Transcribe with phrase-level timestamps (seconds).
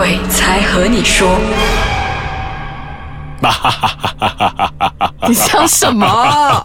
[0.00, 1.38] 鬼才和你说。
[3.42, 5.12] 哈哈哈哈哈哈！
[5.28, 6.64] 你笑什么？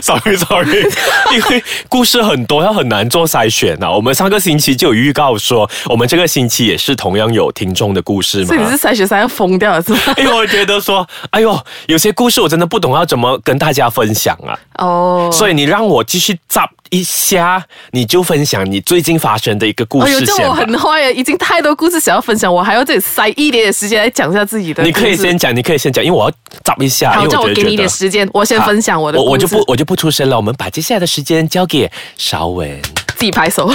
[0.00, 0.82] sorry sorry，
[1.34, 3.90] 因为故事很多，要很难做筛选啊。
[3.90, 8.56] 我们上个星期就有预告说，我们这个星期也是同样有听众的故事嘛这。
[8.56, 9.98] 里是筛选筛要疯掉了是吗？
[10.18, 14.56] 因为我觉得说，哎呦，有些故事我真的不懂要怎么跟大家分享啊。
[14.78, 20.54] 哦，所以你让我继续 zap 一下，你就分享你最近发生的一个故事哎呦，这我。
[20.54, 24.92] 很坏啊，已经太多故事想要分享，我还要这里塞一点点时间来讲一下自己的你。
[24.92, 29.28] 可以先讲，你可以先讲，因为我要 zap 一下，因好，为叫我给你一点时间，我先分享我的故事。
[29.28, 32.80] 我我就不我就不出声了，我们把接下来的时间交给邵文。
[33.14, 33.70] 自己拍手。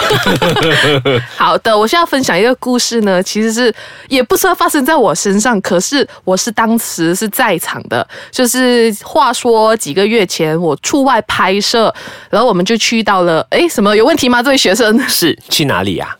[1.35, 3.73] 好的，我现在要分享一个故事呢，其实是
[4.07, 8.07] 也不是发生在我身上，可是我是当时是在场的。
[8.31, 11.93] 就是话说几个月前我出外拍摄，
[12.29, 14.43] 然后我们就去到了，诶，什么有问题吗？
[14.43, 16.18] 这位学生是去哪里呀、啊，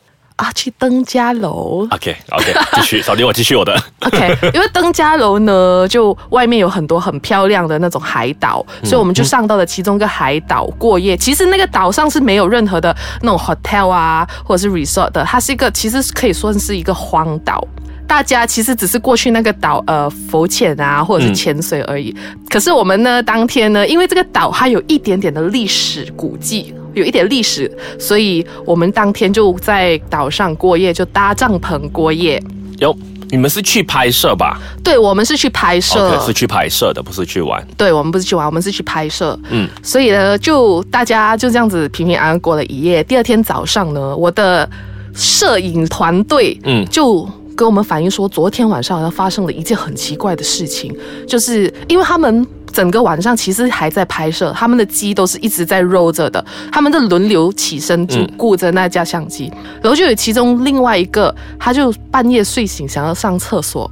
[0.54, 1.88] 去登嘉楼。
[1.92, 3.74] OK OK， 继续，小弟我继续我的。
[4.02, 11.16] OK，因为登嘉楼呢，就外面有很多很漂亮的那种海岛，所以我们就上到了其中一个海岛过夜。
[11.18, 17.66] 其实那个岛上是没有任何的那种 hotel 啊，或者是 resort 的，它是一个其实可以算是一个荒岛。
[18.08, 22.16] 大家其实只是过去那个岛呃浮潜啊，或者是潜水而已。
[22.50, 32.42] 可是我们呢，当天呢，因为这个岛它有一点点的历史古迹，有一点历史，所以我们当天就在岛上过夜，就搭帐篷过夜。
[32.80, 32.96] 有，
[33.30, 36.20] 你们是去拍摄吧对，我们是去拍摄。
[36.26, 37.66] 是去拍摄的，不是去玩。
[37.78, 39.38] 对，我们不是去玩，我们是去拍摄。
[39.50, 43.04] 嗯嗯，所以呢，就大家就这样子平平安安过了一夜。
[43.04, 44.70] 第二天早上呢，我的
[45.14, 50.96] 摄影团队，嗯嗯，就跟我们反映说，昨天晚上好像发生了一件很奇怪的事情，
[51.28, 52.48] 就是因为他们。
[52.72, 63.90] 整个晚上其实还在拍摄，他们的机都是一直在 roll 着的，他们的轮流起身就顾着那架相机，然后就有其中另外一个，他就半夜睡醒想要上厕所，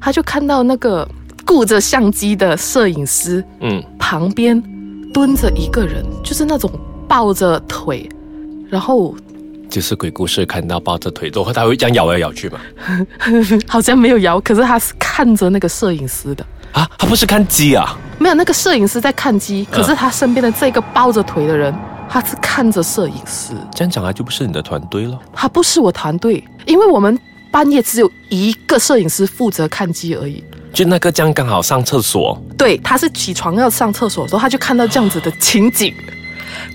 [0.00, 1.06] 他就看到那个
[1.44, 4.62] 顾着相机的摄影师嗯，旁边
[5.12, 6.70] 蹲着一个人，就是那种
[7.08, 8.08] 抱着腿，
[8.68, 9.14] 然后
[9.72, 12.60] 就是鬼故事，看到抱着腿，然后他会这样咬来咬去嘛？
[13.66, 16.44] 好像没有咬，可是他是看着那个摄影师的。
[16.72, 17.96] 啊，他不是看鸡啊？
[18.18, 21.74] 没有，那个摄影师在看鸡，可是他身边的这个抱着腿的人，
[22.06, 25.18] 他是看着摄影师，这样讲来，就不是你的团队了。
[25.32, 27.18] 他不是我团队，因为我们
[27.50, 30.44] 半夜只有一个摄影师负责看机而已。
[30.70, 35.94] 就那个这样刚好上厕所，对，他是起床要上厕所的时候，他就看到这样子的情景，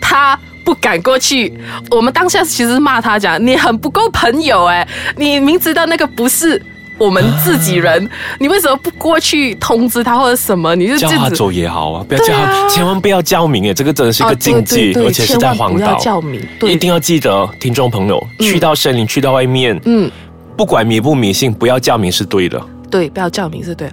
[0.01, 1.57] 他不敢过去。
[1.89, 4.85] 我们当下其实是骂他讲，你很不够朋友哎，
[5.15, 6.61] 你明知道那个不是。
[6.99, 10.75] 我们自己人，你为什么不过去通知他或者什么？
[10.75, 16.03] 你就叫他走也好啊，不要叫他，啊千万不要叫名诶，这个真的是一哦个禁忌，对对对而且是在千万不要荒岛。
[16.03, 20.09] 叫名，对，一定要记得，听众朋友，去到森林，去到外面，嗯，
[20.57, 22.59] 不管迷不迷信，不要叫名是对的。
[22.89, 23.87] 对，不要叫名是对。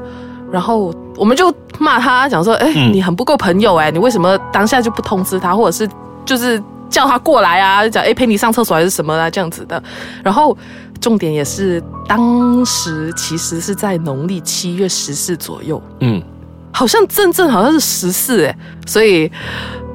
[0.51, 5.87] 然后我们就骂他，讲说，哎、嗯你很不够朋友哎，你为什么当下就不通知他，或者是
[6.25, 9.83] 就是叫他过来啊，讲哎陪你上厕所还是什么啊这样子的。
[10.23, 10.57] 然后
[11.01, 16.23] 重点也是当时其实是在农历七月十四左右，嗯，
[16.73, 19.31] 好像正正好像是十四哎，所以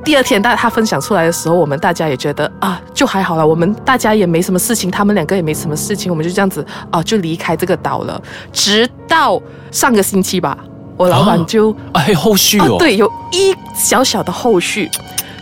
[0.04, 8.22] 第二天大他分享出来的时候，我们大家也觉得啊，就还好了，我们大家也没什么事情，他们两个也没什么事情，我们就这样子啊，就离开这个岛了。
[8.54, 9.42] 直到
[9.72, 10.58] 上个星期吧，
[10.96, 14.90] 我老板就、哎，后续哦，哦，对，有一小小的后续，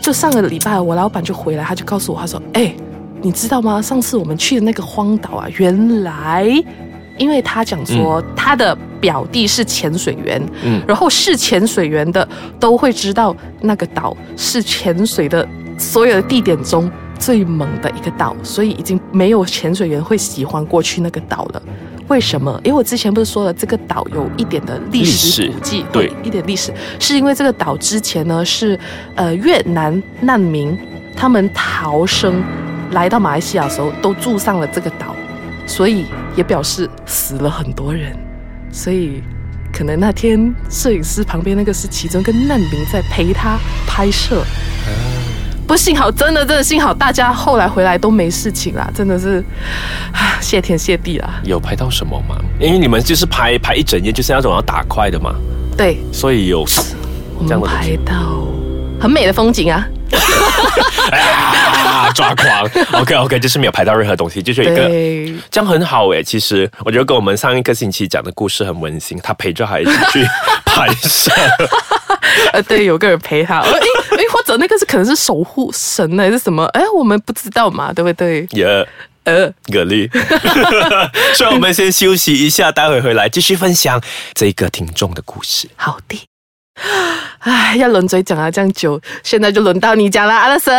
[0.00, 2.74] 就上个礼拜，我老板就回来，他就告诉我，他说，哎，
[3.20, 3.80] 你知道吗？
[3.82, 6.64] 上次我们去的那个荒岛啊，原来。
[7.18, 12.26] 因为他讲说，他的表弟是潜水员，嗯然后是潜水员的
[12.60, 15.44] 都会知道那个岛是潜水的
[15.76, 16.88] 所有的地点中
[17.18, 21.62] 最猛的一个岛，所以已经没有潜水员会喜欢过去那个岛了。
[22.08, 22.60] 为什么？
[22.64, 28.78] 因为我之前不是说了，这个岛有一点的历史古迹，对一点历史，是因为这个岛之前呢是
[29.14, 30.76] 呃越南难民
[31.14, 32.42] 他们逃生
[32.92, 35.14] 来到马来西亚的时候都住上了这个岛，
[35.66, 38.16] 所以也表示死了很多人，
[38.72, 39.22] 所以
[39.72, 44.42] 可能那天摄影师旁边那个是其中一个难民在陪他拍摄。
[45.68, 49.44] 不，幸好真的真的幸好大家后来回来都没事情啦，真的是，
[50.12, 51.34] 啊谢天谢地啦。
[51.44, 52.36] 有拍到什么吗？
[52.58, 55.34] 因为你们就是拍拍一整夜，就是那种要打快的嘛，
[55.76, 56.60] 对，所以有
[57.36, 58.48] 我们这样的东西拍到
[58.98, 59.86] 很美的风景啊。
[61.12, 62.48] 啊抓狂。
[62.92, 64.88] OK OK，就是没有拍到任何东西，就是一个。
[64.88, 69.20] 对，这样很好哎，其实我觉得跟我们上一个星期讲的故事很温馨。
[69.22, 70.24] 他陪着孩子去
[70.64, 71.30] 拍摄，
[72.54, 73.62] 呃，对，有个人陪他。
[74.30, 76.64] 或者那个是可能是守护神呢，还是什么？
[76.66, 78.46] 哎，我们不知道嘛，对不对？
[78.50, 78.64] 也
[79.24, 80.08] 呃，蛤蜊。
[81.36, 84.00] 所以我们先休息一下，待会回来继续分享
[84.34, 85.68] 这个听众的故事。
[85.76, 86.26] 好的。
[87.40, 90.74] 唉，要轮嘴讲啊这样久，现在就轮到你讲了，阿乐森。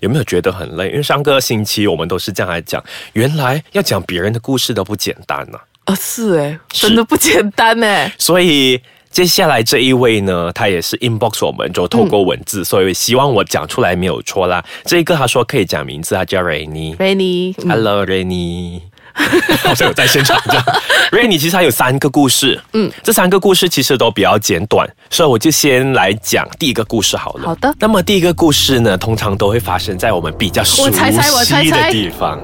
[0.00, 0.90] 有没有觉得很累？
[0.90, 2.82] 因为上个星期我们都是这样来讲，
[3.12, 8.12] 原来要讲别人的故事都不简单呢、啊，是哎，真的不简单哎。
[8.18, 8.80] 所以
[9.14, 14.62] 接下来这一位呢，他也是 inbox 我们，就透过文字，所以希望我讲出来没有错啦。
[14.86, 16.96] 这一个他说可以讲名字，他叫 Rainy。
[16.96, 18.80] Rainy，嗯 Hello Rainy，
[19.62, 20.64] 好像有在现场这样。
[21.14, 27.44] Rainy 其实还有三个故事，嗯，这三个故事其实都比较简短，所以我就先来讲第一个故事好了。
[27.44, 32.40] 好的那么第一个故事呢，通常都会发生在我们比较熟悉的猜地方，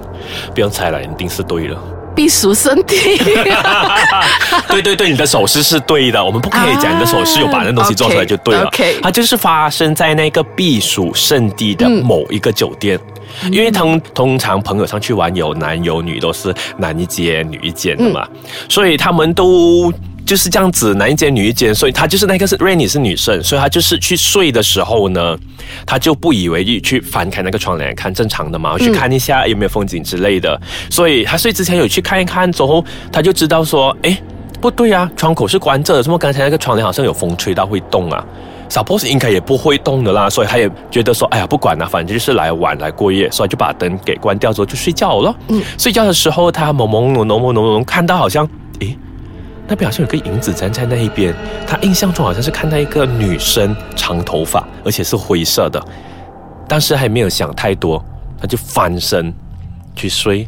[0.54, 1.99] 不用猜了，一定是对了。
[2.20, 3.16] 避暑胜地。
[4.68, 8.70] 对对对，你的手势是对的，我们不可以讲你的手势有把那东西做出来就对了。
[9.02, 13.00] 它就是发生在那个避暑胜地的某一个酒店。
[13.50, 18.28] 因为通通常朋友上去玩有男有女，都是男一间女一间的嘛，
[18.68, 19.90] 所以他们都
[20.30, 25.36] 就是这样子，男一间女一间，所以他就是那个是 Rainy 是女生，所以他就是去睡的时候呢，
[25.84, 30.56] 他就不以为意去翻开那个窗帘看，正常的嘛，去看一下有没有风景之类的，
[30.88, 34.16] 所以他睡之前有去看一看，之后他就知道说，诶，
[34.60, 38.24] 不对啊，窗口是关着的，怎么刚才那个窗帘好像有风吹到会动啊？
[38.68, 45.34] 小 boss 应该也不会动的啦，所以他也觉得说，哎呀，不管了，反正就是来玩来过夜，所以就把灯给关掉之后就睡觉了。
[45.48, 48.48] 嗯，睡觉的时候他朦朦胧胧朦胧胧看到好像，
[48.78, 48.96] 诶，
[49.70, 51.32] 那边好像有个影子站在那一边，
[51.64, 55.80] 他印象中好像是看到一个女生长头发，而且是灰色的，
[56.66, 58.04] 当时还没有想太多，
[58.40, 59.32] 他就翻身
[59.94, 60.42] 去睡，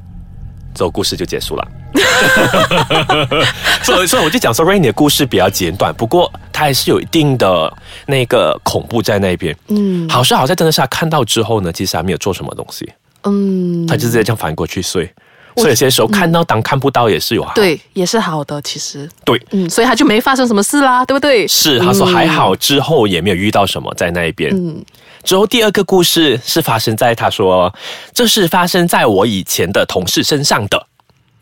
[0.74, 1.64] 之后故事就结束了。
[3.84, 7.72] 所以，所以我就讲说，Rainy 的故事比较简短，不过它还是有一定的
[8.06, 9.56] 那个恐怖在那边。
[9.68, 12.90] 嗯，好是好在真的是他看到之后呢，其实还没有做什么东西，
[13.22, 15.08] 嗯，他就直接这样翻过去睡。
[15.56, 17.52] 所以有些时候看到当看不到也是有好。
[17.54, 19.08] 对，也是好的，其实。
[19.24, 21.46] 对，嗯，所以他就没发生什么事啦，对不对？
[21.48, 24.50] 是他说还好，之后也没有遇到什么在那一边。
[24.54, 24.84] 嗯
[25.24, 27.72] 之后第二个故事是发生在他说
[28.12, 30.86] 这是发生在我以前的同事身上的。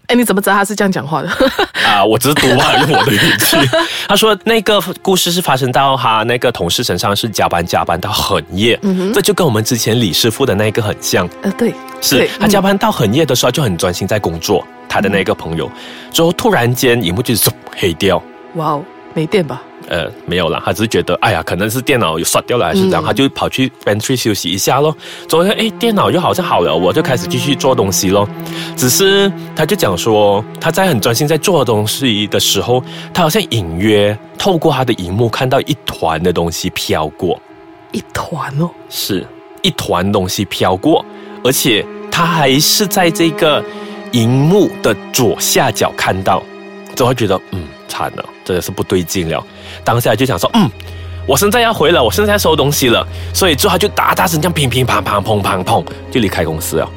[0.09, 1.29] 哎，你怎么知道他是这样讲话的？
[1.87, 3.57] 啊、我只是读完，用我的语气。
[4.07, 11.27] 他说那个故事是发生到他那个同事身上，是加班加班到很夜，嗯这就跟我们之前李师傅的那个很像。
[11.41, 15.71] 呃，对，是他加班到很夜的时候就很专心在工作，他的那个朋友，
[16.13, 18.23] 之后突然间荧幕就嗖黑掉。
[18.55, 19.63] 哇哦，没电吧？
[19.89, 24.97] 呃，没有啦，他只是觉得，哎呀，可能是电脑有刷掉了，还是怎样，他就跑去 pantry 休息一下咯。
[25.27, 28.29] 昨天，哎，电脑又好像好了，我就开始继续做东西咯。
[28.77, 32.81] 只是他就讲说，他在很专心在做东西的时候，
[33.13, 37.41] 他好像隐约透过他的荧幕看到一团的东西飘过，
[37.91, 39.27] 一团哦，是
[39.63, 41.05] 一团东西飘过，
[41.43, 43.65] 而且他还是在这个
[44.13, 46.43] 荧幕的左下角看到，
[46.95, 49.45] 之后觉得嗯惨了，真的是不对劲了。
[49.85, 50.71] 当下就想说嗯。
[51.27, 56.91] 我现在要回了，我现在要收东西了，所以之后就大大声这样乒乒乓乓砰砰砰就离开公司了。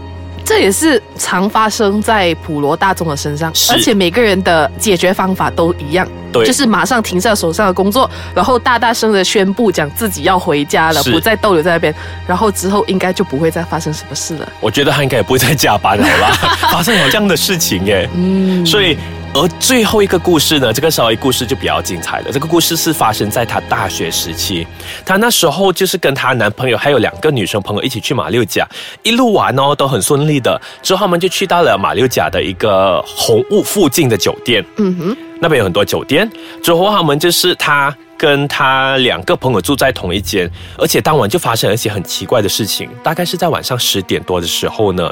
[0.53, 11.93] 这也是常发生在普罗大众的身上，而且每个人的解决方法都一样，对就是马上停下手上的工作，然后大大声的宣布讲自己要回家了，不再逗留在那边，
[12.27, 14.47] 然后之后应该就不会再发生什么事了。
[14.59, 16.29] 我觉得他应该也不会再加班了啦，
[16.71, 18.07] 发生有这样的事情耶。
[18.13, 18.95] 嗯，所以，
[19.35, 22.31] 而最后一个故事呢，这个稍微故事就比较精彩了。
[22.31, 24.65] 这个故事是发生在她大学时期，
[25.03, 28.67] 她那时候就是跟她男朋友还有两个女生朋友一起去马六甲，
[29.01, 30.61] 一路玩哦都很顺利的。
[30.83, 36.29] 之后他们就去到了马六甲的一个红雾附近的酒店，嗯哼，那边有很多酒店。
[36.61, 40.47] 之后他们就是她跟她两个朋友住在同一间，
[40.77, 42.87] 而且当晚就发生了一些很奇怪的事情。
[43.01, 45.11] 大概是在晚上十点多的时候呢，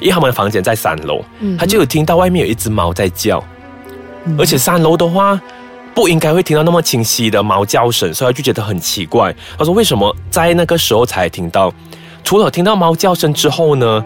[0.00, 1.22] 因为他们的房间在三楼，
[1.58, 3.44] 他就有听到外面有一只猫在叫，
[4.36, 5.40] 而且三楼的话。
[5.94, 9.34] 不应该会听到那么清晰的猫叫声，所以他就觉得很奇怪。
[9.58, 11.74] 他说：“为什么在那个时候才听到？
[12.22, 14.04] 除了听到猫叫声之后呢，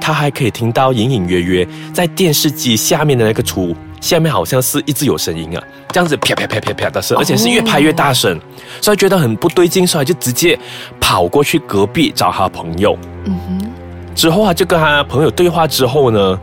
[0.00, 5.62] 他还可以听到隐隐约约在电视机下面的那个橱下面好像是一直有声音啊，
[5.92, 8.36] 这样子啪啪啪啪啪的声，而且是越拍越大声，
[8.80, 10.58] 所以觉得很不对劲，所以就直接
[10.98, 12.98] 跑过去隔壁找他朋友。
[13.26, 13.70] 嗯哼，
[14.16, 16.40] 之后他就跟他朋友对话之后呢，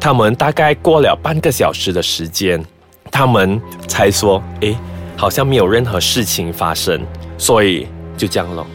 [0.00, 2.64] 他们大概过了半个小时的时间，
[3.10, 4.76] 他们才说，诶，
[5.16, 7.00] 好像没有任何事情发生，
[7.36, 7.86] 所以
[8.16, 8.66] 就这样了，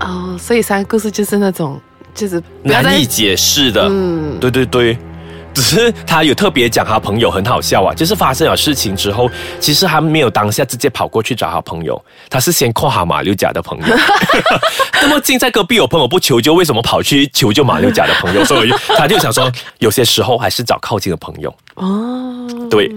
[0.00, 1.80] 哦，所以三个故事就是那种，
[2.14, 3.86] 就是难以解释的。
[3.88, 4.98] 嗯，对对对，
[5.54, 9.30] 只是他有特别讲他朋友很好笑啊，就是发生了事情之后，
[9.60, 13.96] 其实他没有当下直接跑过去找他朋友，他是先 call 马六甲的朋友。
[15.00, 18.44] 那么近在隔壁有朋友不求救，为什么跑去求救马六甲的朋友？
[18.44, 21.54] 所以他就想说，有些时候还是找靠近的朋友。
[21.74, 22.90] 哦，对。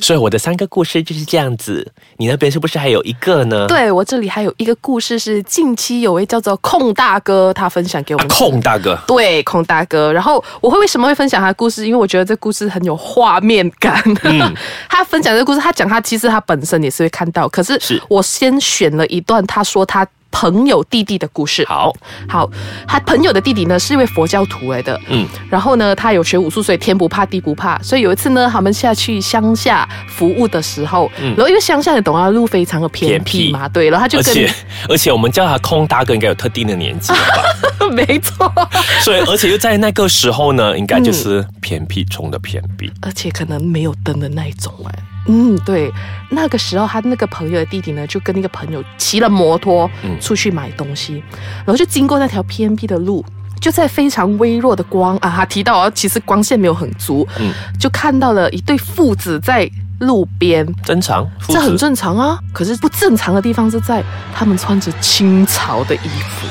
[0.00, 3.66] 所以我的三个故事就是这样子，你那边是不是还有一个呢？
[3.66, 8.28] 对我这里还有一个故事是近期有位叫做空大哥，他分享给我们。
[8.28, 10.12] 空大哥，对，空大哥。
[10.12, 11.86] 然后我会为什么会分享他的故事？
[11.86, 14.02] 因为我觉得这故事很有画面感。
[14.22, 14.54] 嗯，
[14.88, 20.06] 他分享这个故事，他讲他其实他本身也是会看到，可是我先选了一段，他说他。
[20.38, 21.90] 朋友弟弟的故事，好。
[22.28, 22.46] 好，
[22.86, 34.54] 他朋友的弟弟呢是一位佛教徒来的，嗯，然后呢他有学武术，所以天不怕地不怕，所以有一次呢他们下去乡下服务的时候，嗯，然后因为乡下你懂啊，路非常的偏僻嘛，对，然后他就而且
[34.90, 38.52] 而且我们叫他空大哥应该有特定的年纪吧， 没错，
[39.00, 45.15] 所以而且又在那个时候呢，应该就是偏僻中的偏僻，而且可能没有灯的那一种哎。
[45.28, 45.92] 嗯，对，
[46.30, 49.90] 那个时候他那个朋友的弟弟呢，就跟那个朋友骑了摩托
[50.20, 51.22] 出去买东西，
[51.64, 53.24] 然后就经过那条偏僻的路，
[53.60, 59.68] 就在非常微弱的光啊，他提到其实光线没有很足，嗯，就看到了一对父子在
[59.98, 62.38] 路边，正常，这很正常啊。
[62.52, 66.46] 可是不正常的地方是在他们穿着清朝的衣服，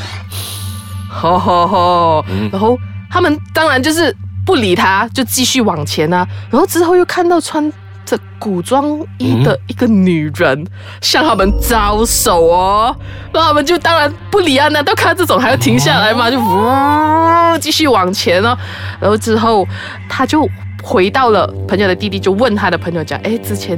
[1.10, 2.77] 哈哈哈，然后
[3.10, 4.13] 他们当然就是
[4.46, 7.72] 不理他，就继续往前啊，然后之后又看到穿。
[8.05, 10.65] 这古装衣的一个女人
[11.01, 12.95] 向他们招手哦，
[13.33, 16.29] 那他们就当然不理啊，难道看这种还要停下来吗？
[16.29, 18.55] 就呜继续往前哦，
[19.00, 19.67] 然后之后
[20.07, 20.47] 他就
[20.83, 23.75] 回到了朋友的弟弟，就问他的朋友讲：“哎，之前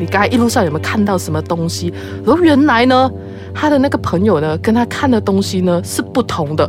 [0.00, 1.92] 你刚才一路上有没有看到什么东西？”
[2.26, 3.08] 然后原来呢，
[3.54, 6.68] 他的那个朋友呢，跟他看的东西呢是不同的，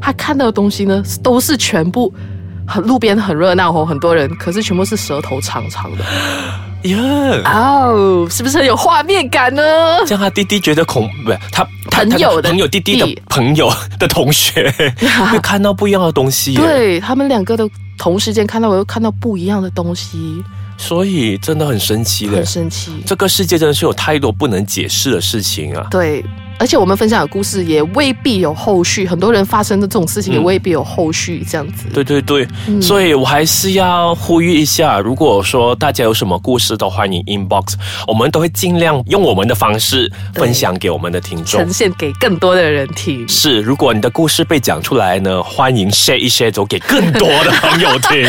[0.00, 2.12] 他看到的东西呢都是全部。
[2.68, 6.04] 很路边很热闹哦，很多人，可是全部是舌头长长的，
[6.90, 6.98] 呀，
[7.44, 9.62] 哦，是不是很有画面感呢？
[10.06, 14.72] 这样他弟弟觉得恐不是他朋友的朋友弟弟的朋友的同学
[15.32, 20.44] 会看到不一样的东西，对他们两个都同时间看到，我又看到不一样的东西，
[20.76, 26.24] 所以真的很神奇的，很神奇，这个世界真的是有太多不能解释的事情啊，对。
[26.58, 31.86] 而且我们分享的故事也未必有后续，很多人发生的这种事情也未必有后续，这样子。
[31.94, 32.46] 对对对，
[32.80, 37.74] 所以我还是要呼吁一下，如果说大家有什么故事，都欢迎 inbox，
[38.06, 43.26] 我们都会尽量用我们的方式分享给我们的听众，呈现给更多的人听。
[43.28, 48.26] 是，如果你的故事被讲出来呢，欢迎 share 一 share 走给更多的朋友听。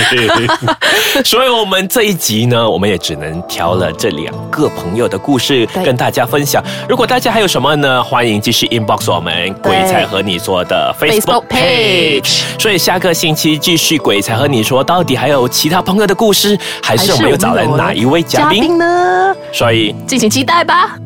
[1.26, 6.64] 所以，我们这一集呢，我们也只能挑了这两个朋友的故事跟大家分享。
[6.88, 19.34] 如果大家还有什么呢，欢欢迎继续 inbox 我们鬼才和你说的 Facebook page，所以下个星期继续鬼才和你说，到底还有其他朋友的故事，还是我们又找来哪一位嘉宾呢？
[19.54, 20.98] 所以敬请期待吧。